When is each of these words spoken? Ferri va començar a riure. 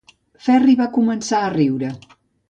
Ferri 0.45 0.73
va 0.79 0.87
començar 0.95 1.41
a 1.41 1.51
riure. 1.57 1.91